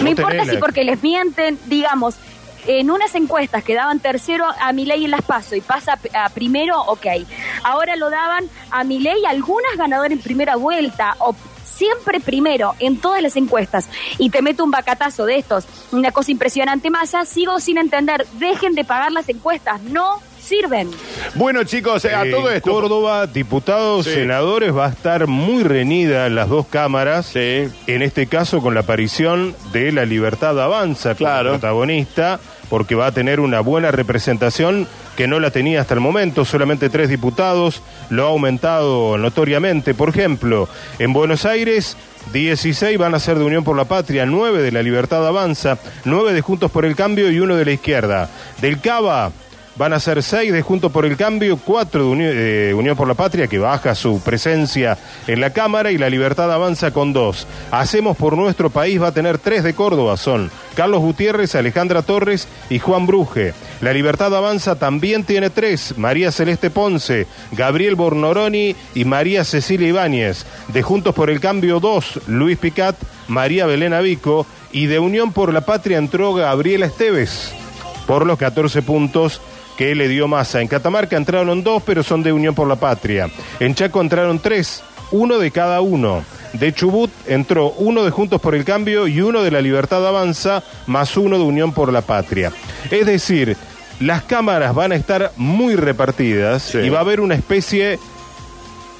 [0.00, 2.16] No, importa si la- porque les mienten, digamos,
[2.68, 6.80] en unas encuestas que daban tercero a Milei en las PASO y pasa a primero,
[6.82, 7.06] ok.
[7.64, 13.22] Ahora lo daban a Milei algunas ganadoras en primera vuelta o siempre primero en todas
[13.22, 17.78] las encuestas y te meto un bacatazo de estos, una cosa impresionante masa, sigo sin
[17.78, 20.90] entender, dejen de pagar las encuestas, no sirven.
[21.34, 22.70] Bueno, chicos, eh, a todo esto.
[22.70, 24.14] Córdoba, diputados, Sí.
[24.14, 27.26] senadores, va a estar muy reñida en las dos cámaras.
[27.26, 27.68] Sí.
[27.86, 31.50] En este caso, con la aparición de la Libertad Avanza como Claro.
[31.50, 36.44] protagonista, porque va a tener una buena representación que no la tenía hasta el momento.
[36.44, 39.94] Solamente tres diputados, lo ha aumentado notoriamente.
[39.94, 41.96] Por ejemplo, en Buenos Aires.
[42.32, 46.34] 16 van a ser de Unión por la Patria, 9 de la Libertad Avanza, 9
[46.34, 48.28] de Juntos por el Cambio y uno de la izquierda.
[48.60, 49.32] Del Cava,
[49.78, 53.06] Van a ser seis de Juntos por el Cambio, cuatro de Unión, eh, Unión por
[53.06, 57.46] la Patria, que baja su presencia en la Cámara, y la Libertad avanza con dos.
[57.70, 62.48] Hacemos por nuestro país, va a tener tres de Córdoba, son Carlos Gutiérrez, Alejandra Torres
[62.70, 63.54] y Juan Bruje.
[63.80, 70.44] La Libertad avanza también tiene tres, María Celeste Ponce, Gabriel Bornoroni y María Cecilia Ibáñez.
[70.72, 72.96] De Juntos por el Cambio, dos, Luis Picat,
[73.28, 77.52] María Belén Avico, y de Unión por la Patria entró Gabriela Esteves
[78.08, 79.40] por los 14 puntos
[79.78, 80.60] que le dio Massa.
[80.60, 83.30] En Catamarca entraron dos, pero son de Unión por la Patria.
[83.60, 86.24] En Chaco entraron tres, uno de cada uno.
[86.52, 90.62] De Chubut entró uno de Juntos por el Cambio y uno de La Libertad Avanza,
[90.86, 92.50] más uno de Unión por la Patria.
[92.90, 93.56] Es decir,
[94.00, 96.78] las cámaras van a estar muy repartidas Sí.
[96.78, 97.98] y va a haber una especie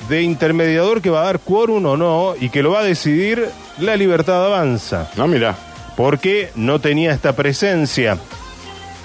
[0.08, 3.48] de intermediador que va a dar quórum o no y que lo va a decidir
[3.78, 5.56] La Libertad Avanza No, mira.
[5.96, 8.16] porque no tenía esta presencia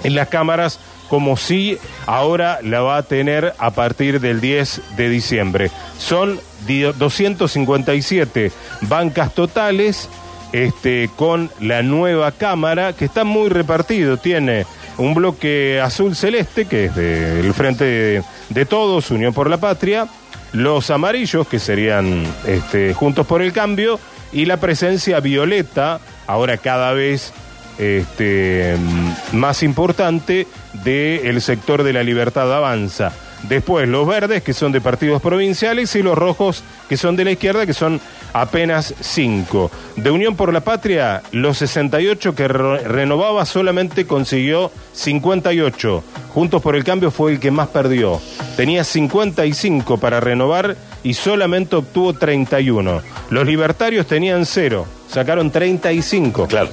[0.04, 5.08] en las cámaras como si ahora la va a tener a partir del 10 de
[5.08, 5.70] diciembre.
[5.98, 10.08] Son di- 257 bancas totales
[10.52, 14.16] este, con la nueva cámara que está muy repartido.
[14.16, 14.66] Tiene
[14.98, 20.06] un bloque azul celeste que es del Frente de, de Todos, Unión por la Patria,
[20.52, 23.98] los amarillos que serían este, Juntos por el Cambio
[24.32, 27.32] y la presencia violeta, ahora cada vez
[27.78, 30.46] este, mm, más importante,
[30.84, 33.12] del sector de la libertad avanza.
[33.48, 37.32] Después los verdes, que son de partidos provinciales, y los rojos, que son de la
[37.32, 38.00] izquierda, que son
[38.32, 39.70] apenas cinco.
[39.96, 46.02] De Unión por la Patria, los 68 que re- renovaba solamente consiguió 58.
[46.32, 48.20] Juntos por el Cambio fue el que más perdió.
[48.56, 53.02] Tenía 55 para renovar y solamente obtuvo 31.
[53.30, 56.70] Los libertarios tenían cero, sacaron 35 Claro.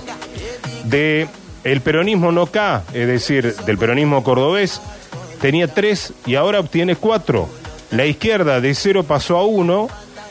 [0.86, 1.28] De
[1.64, 4.82] el peronismo no K, es decir, del peronismo cordobés,
[5.40, 7.48] tenía tres y ahora obtiene cuatro.
[7.92, 9.90] La izquierda de cero pasó a uno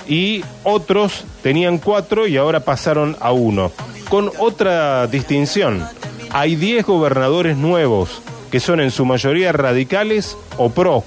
[0.09, 3.71] y otros tenían cuatro y ahora pasaron a uno.
[4.09, 5.87] Con otra distinción,
[6.31, 11.05] hay diez gobernadores nuevos que son en su mayoría radicales o pro,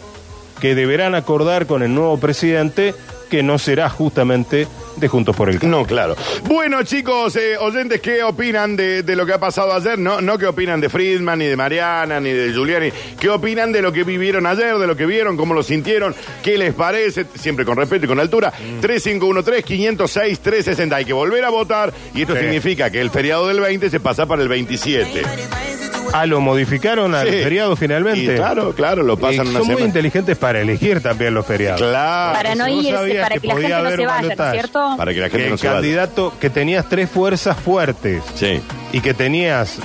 [0.62, 2.96] que deberán acordar con el nuevo presidente
[3.34, 4.68] que no será justamente
[4.98, 5.80] de Juntos por el Cambio.
[5.80, 6.16] No, claro.
[6.44, 9.98] Bueno, chicos, eh, oyentes, ¿qué opinan de, de lo que ha pasado ayer?
[9.98, 12.92] No, no qué opinan de Friedman, ni de Mariana, ni de Giuliani.
[13.20, 16.14] ¿Qué opinan de lo que vivieron ayer, de lo que vieron, cómo lo sintieron?
[16.44, 17.26] ¿Qué les parece?
[17.34, 18.54] Siempre con respeto y con altura.
[18.84, 20.94] 3513-506-360.
[20.94, 22.42] Hay que volver a votar y esto Sí.
[22.42, 25.24] significa que el feriado del 20 se pasa para el 27.
[26.14, 27.42] Ah, lo modificaron al Sí.
[27.42, 28.34] feriado finalmente.
[28.34, 29.86] Y claro, claro, lo Y pasan una son muy semana.
[29.88, 31.82] inteligentes para elegir también los feriados.
[31.82, 32.34] Claro.
[32.38, 34.06] Para no si vos irse, sabías para que que la podía gente no haber se
[34.06, 34.50] vaya, ¿no balotaje.
[34.58, 34.94] es cierto?
[34.98, 35.80] Para que la Que gente el no se vaya.
[35.80, 38.62] candidato, que tenías tres fuerzas fuertes Sí.
[38.92, 39.80] y que tenías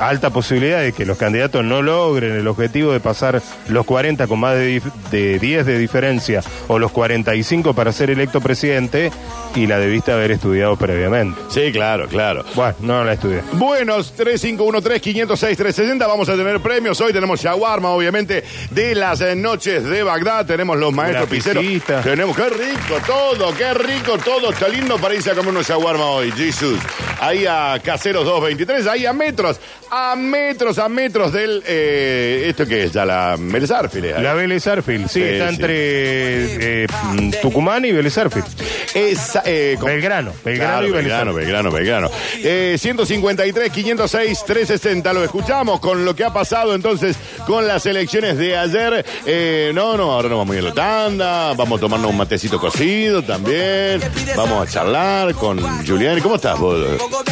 [0.00, 4.40] alta posibilidad de que los candidatos no logren el objetivo de pasar los 40 con
[4.40, 9.10] más de, de 10 de diferencia o los 45 para ser electo presidente
[9.56, 11.40] y la debiste haber estudiado previamente.
[11.48, 12.44] Sí, claro, claro.
[12.54, 13.42] Bueno, no la estudié.
[13.52, 15.98] Buenos, 3513-506-360.
[15.98, 17.00] Vamos a tener premios.
[17.00, 20.46] Hoy tenemos shawarma, obviamente, de las eh, noches de Bagdad.
[20.46, 21.64] Tenemos los maestros pizzeros.
[21.64, 22.02] pisita.
[22.02, 24.50] Tenemos, qué rico todo, qué rico todo.
[24.50, 26.78] Está lindo para irse a comer unos shawarma hoy, Jesus.
[27.20, 29.58] Ahí a Caseros 223, ahí a metros,
[29.90, 31.62] a metros, a metros del.
[31.66, 32.92] eh, ¿Esto qué es?
[32.92, 34.14] Ya la Vélez eh.
[34.20, 35.54] La Vélez Arfield, sí, Sí, está sí.
[35.54, 38.46] entre eh, mm, Tucumán y Vélez Arfield.
[38.94, 41.36] Esa, eh, con- Belgrano, Belgrano Claro, y Vélez Belgrano, Arfield.
[41.46, 42.10] Belgrano, Belgrano.
[42.38, 45.12] Eh, 153, 506, 360.
[45.12, 49.04] Lo escuchamos con lo que ha pasado entonces con las elecciones de ayer.
[49.26, 51.52] Eh, no, no, ahora nos vamos a ir a la tanda.
[51.54, 54.00] Vamos a tomarnos un matecito cocido también.
[54.36, 56.20] Vamos a charlar con Julián.
[56.20, 56.76] ¿Cómo estás vos?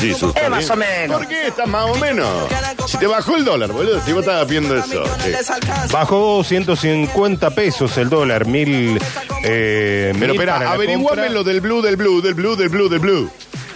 [0.03, 1.19] ¿estás Eh, más o menos.
[1.19, 2.44] ¿Por qué estás más o menos?
[2.87, 4.01] Si te bajó el dólar, boludo.
[4.05, 5.05] Si vos estabas viendo eso.
[5.23, 5.31] Sí.
[5.93, 8.99] Bajó 150 pesos el dólar, mil.
[9.45, 11.29] Eh, Pero mil espera, para la averiguame compra.
[11.31, 13.31] lo del blue, del blue, del blue, del blue, del blue.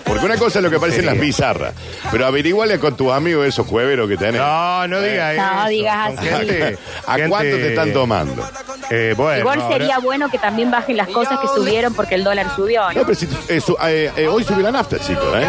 [0.08, 1.20] Porque una cosa es lo que aparece en las Sí.
[1.20, 1.74] bizarras.
[2.10, 4.40] Pero averiguale con tus amigos esos cueveros que tenés.
[4.40, 5.54] No, no digas eso.
[5.54, 6.26] No digas así.
[6.28, 8.48] gente- ¿A gente- cuánto te están tomando?
[8.90, 12.24] Eh, bueno, Igual ahora- sería bueno que también bajen las cosas que subieron porque el
[12.24, 13.02] dólar subió, No, ¿no?
[13.02, 15.24] pero si, eh, su- eh, eh, hoy subió la nafta, chicos.
[15.36, 15.46] ¿eh?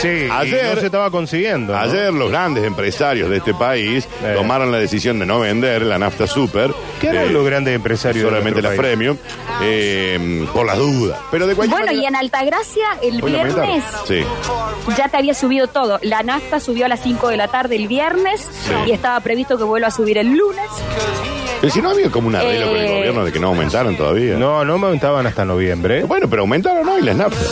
[0.00, 1.72] Sí, Ayer- no se estaba consiguiendo.
[1.72, 1.78] ¿no?
[1.78, 4.32] Ayer los grandes empresarios de este país Eh.
[4.34, 6.72] tomaron la decisión de no vender la nafta super.
[7.00, 8.24] ¿Qué eran eh, los grandes empresarios?
[8.24, 8.80] de Solamente la país?
[8.80, 9.16] premium.
[9.62, 11.18] eh, por las dudas.
[11.30, 13.54] Pero de cualquier Bueno, y en Altagracia el aumentaron.
[13.74, 14.24] Viernes Sí.
[14.96, 15.98] ya te había subido todo.
[16.02, 18.48] La nafta subió a las 5 de la tarde el viernes
[18.86, 20.64] y estaba previsto que vuelva a subir el lunes.
[21.60, 22.96] Pero si no había como un arreglo con el Eh.
[22.98, 24.36] gobierno de que no aumentaron todavía.
[24.36, 26.04] No, no aumentaban hasta noviembre.
[26.04, 27.48] Bueno, pero aumentaron hoy las naftas.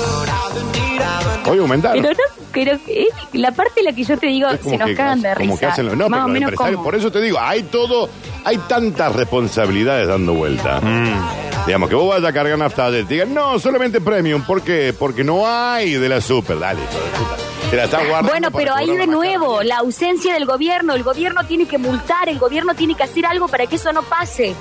[1.48, 2.02] Hoy aumentaron.
[2.02, 4.78] Pero no, pero eh, la parte en la que yo te digo, Es como se
[4.78, 5.60] nos que- cagan de como risa.
[5.60, 6.84] que hacen lo- no, Más pero o los menos empresarios- como.
[6.84, 8.08] por eso te digo, hay todo,
[8.44, 10.80] hay tantas responsabilidades dando vuelta.
[10.80, 11.66] Mm.
[11.66, 14.94] Digamos, que vos vayas a cargar nafta te digan, no, solamente premium, ¿por qué?
[14.98, 17.51] Porque no hay de la super, dale, hijo de puta.
[17.72, 20.94] La guardando Bueno, pero ahí de nuevo, la ausencia del gobierno.
[20.94, 24.02] El gobierno tiene que multar, el gobierno tiene que hacer algo para que eso no
[24.02, 24.54] pase,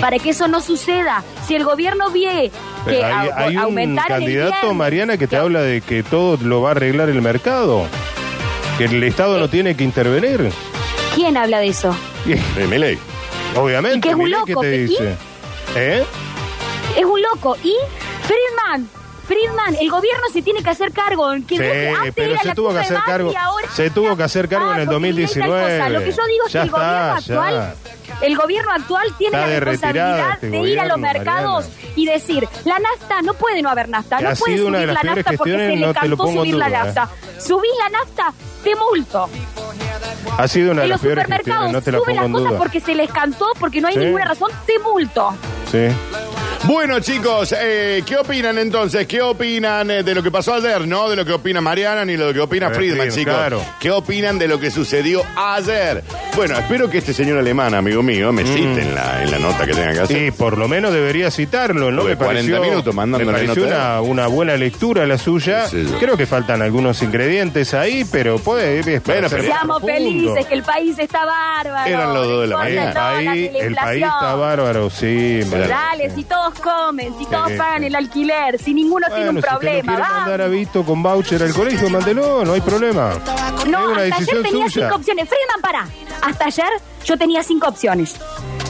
[0.00, 1.22] para que eso no suceda.
[1.46, 2.50] Si el gobierno ve
[2.86, 6.70] que hay, au- hay un candidato, Mariana, que te habla de que todo lo va
[6.70, 7.86] a arreglar el mercado.
[8.78, 10.50] Que el Estado no tiene que intervenir.
[11.14, 11.94] ¿Quién habla de eso?
[12.26, 12.98] Eh,
[13.54, 13.98] Obviamente.
[13.98, 14.80] Y que es un Milei, loco, ¿qué te ¿y?
[14.86, 15.16] dice?
[15.76, 16.04] ¿Eh?
[16.96, 17.56] Es un loco.
[17.62, 17.74] Y
[18.22, 18.88] Friedman,
[19.26, 21.30] Friedman, el gobierno se tiene que hacer cargo.
[21.46, 21.64] Que Sí,
[21.96, 24.72] antes pero era se la tuvo que hacer cargo- ahora- se tuvo que hacer cargo
[24.74, 25.78] en el porque Milei tal 2019.
[25.78, 25.88] cosa.
[25.90, 27.74] Lo que yo digo es Ya que el gobierno actual,
[28.22, 31.92] el gobierno actual tiene Está la responsabilidad este de ir a los mercados Mariana.
[31.96, 35.52] y decir, la nafta, no puede no haber nafta, no puede subir la nafta porque
[35.56, 37.08] se le cantó subir la duda, nafta.
[37.40, 39.28] Subís la nafta, te multo.
[40.38, 42.26] Ha sido una de las los peores supermercados gestiones, no te la suben pongo las
[42.26, 44.00] en cosas porque se les cantó, porque no hay Sí.
[44.00, 45.34] ninguna razón, te multo.
[45.70, 45.88] Sí.
[46.66, 49.06] Bueno, chicos, eh, ¿qué opinan entonces?
[49.06, 50.84] ¿Qué opinan eh, de lo que pasó ayer?
[50.86, 53.32] No de lo que opina Mariana ni de lo que opina Eh, Friedman, chicos.
[53.34, 53.62] claro.
[53.78, 56.02] ¿Qué opinan de lo que sucedió ayer?
[56.34, 59.64] Bueno, espero que este señor alemán, amigo mío, me cite en, la, en la nota
[59.64, 60.16] que tenga que hacer.
[60.18, 62.02] Sí, por lo menos debería citarlo, ¿no?
[62.02, 64.00] Me pareció, 40 minutos mandándole me pareció nota.
[64.00, 65.68] una, una buena lectura la suya.
[65.68, 65.94] Sí, sí.
[66.00, 70.62] Creo que faltan algunos ingredientes ahí, pero puede es Bueno, pero- Seamos felices, que el
[70.64, 71.88] país está bárbaro.
[71.88, 72.88] Eran los dos de la mañana.
[73.20, 75.40] El país, el país está bárbaro, sí.
[75.42, 79.40] Dale, si todos comen, si todos Sí, pagan el alquiler, si ninguno tiene un Bueno,
[79.40, 80.20] si problema, quiere vamos.
[80.20, 83.14] mandar a Vito con voucher al colegio, mándelo, no hay problema.
[83.68, 85.28] No, hasta ayer tenía cinco opciones.
[85.28, 85.88] Friedman, para.
[86.22, 86.68] Hasta ayer
[87.04, 88.16] yo tenía cinco opciones.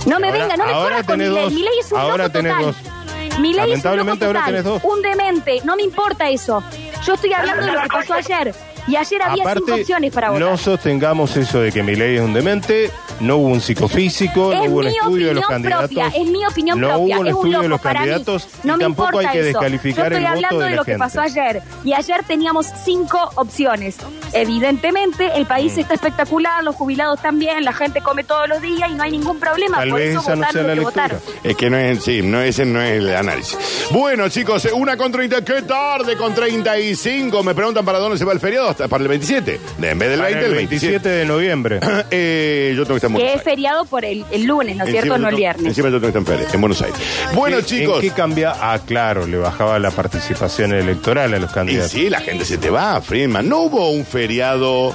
[0.07, 1.45] No me Ahora- venga, no me ahora corras con tenés mi ley.
[1.45, 1.53] dos.
[1.53, 2.65] Mi ley es un Ahora loco tenés total.
[2.67, 2.77] dos.
[2.77, 4.53] Mi ley es un loco Lamentablemente ahora total.
[4.55, 4.85] tenés dos.
[4.85, 5.61] Un demente.
[5.65, 6.63] No me importa eso.
[7.05, 8.55] Yo estoy hablando de lo que pasó ayer.
[8.87, 10.49] Y ayer había cinco Aparte, opciones para votar.
[10.49, 14.69] no sostengamos eso de que Milei es un demente, no hubo un psicofísico, no Es
[14.71, 15.87] hubo un mi estudio de los candidatos.
[15.91, 18.01] propia, es mi opinión no propia, hubo un es un estudio de loco los para
[18.01, 18.07] mí.
[18.09, 19.47] candidatos No y me tampoco importa hay que eso.
[19.59, 20.99] descalificar Yo estoy el hablando voto de, de lo que gente.
[21.05, 21.63] pasó ayer.
[21.85, 23.97] Y ayer teníamos cinco opciones.
[24.33, 25.81] Evidentemente, el país Mm.
[25.81, 29.41] está espectacular, los jubilados también, la gente come todos los días y no hay ningún
[29.41, 29.79] problema.
[29.79, 30.85] Tal Por vez eso esa no sea la que lectura.
[30.85, 31.21] votaron.
[31.43, 33.59] Es que no es, sí, no, ese no es el análisis.
[33.91, 37.43] Bueno, chicos, una con 30, ¿qué tarde con 35?
[37.43, 39.61] Me preguntan para dónde se va el feriado, hasta para el 27.
[39.79, 41.09] De- en vez del Para 20, el el 27 27.
[41.09, 41.81] de noviembre.
[42.11, 43.45] Eh, yo tengo que estar en Que Buenos es Aires.
[43.45, 45.15] feriado por el, el lunes, ¿no es cierto?
[45.15, 45.67] Encima No yo el tengo- viernes.
[45.67, 46.99] Encima yo tengo que estar en Pérez, en Buenos Aires.
[47.35, 48.03] Bueno, ¿En- chicos.
[48.05, 48.53] ¿En qué cambia?
[48.61, 51.91] Ah, claro, le bajaba la participación electoral a los Y candidatos.
[51.93, 53.49] sí, la gente se te va, Friedman.
[53.49, 54.95] No hubo un feriado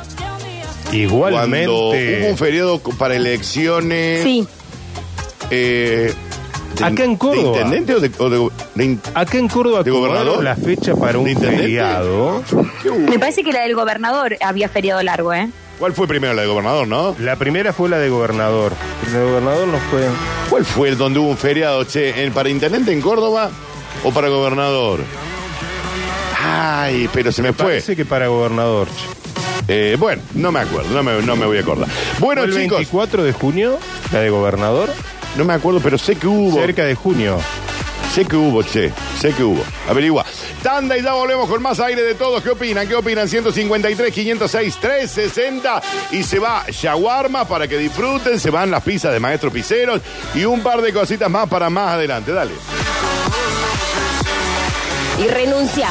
[0.92, 1.66] Igualmente.
[1.68, 4.24] cuando hubo un feriado para elecciones.
[4.24, 4.48] Sí.
[5.50, 6.14] eh,
[6.76, 7.58] de- Acá en Córdoba.
[7.58, 10.44] ¿De intendente o de, o de- de in- Acá en Córdoba ¿De gobernador?
[10.44, 12.44] la fecha para un feriado.
[13.08, 15.50] Me parece que la del gobernador había feriado largo, ¿eh?
[15.80, 17.16] ¿Cuál fue primero la de gobernador, no?
[17.20, 18.72] La primera fue la de gobernador.
[19.12, 20.02] La de gobernador no fue.
[20.50, 22.24] ¿Cuál fue el donde hubo un feriado, che?
[22.24, 23.50] ¿En- ¿Para intendente en Córdoba
[24.04, 25.00] o para gobernador?
[26.44, 27.66] Ay, pero se me fue.
[27.66, 28.88] Parece que para gobernador.
[29.68, 31.88] Eh, bueno, no me acuerdo, no me, no me voy a acordar.
[32.20, 33.78] Bueno, ¿Fue el chicos, 24 de junio?
[34.12, 34.90] La de gobernador.
[35.36, 36.60] No me acuerdo, pero sé que hubo.
[36.60, 37.40] Cerca de junio.
[38.14, 38.92] Sé que hubo, che.
[39.20, 39.64] Sé que hubo.
[39.88, 40.26] Averigua.
[40.62, 42.44] Tanda y ya volvemos con más aire de todos.
[42.44, 42.86] ¿Qué opinan?
[42.86, 43.30] ¿Qué opinan?
[43.30, 45.82] 153, 506, 360.
[46.12, 48.38] Y se va Shawarma para que disfruten.
[48.38, 50.02] Se van las pizzas de Maestro Piceros.
[50.36, 52.34] Y un par de cositas más para más adelante.
[52.34, 52.52] Dale.
[55.18, 55.88] Y renuncia.